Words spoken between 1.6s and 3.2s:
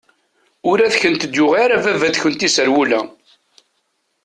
ara baba-tkent iserwula.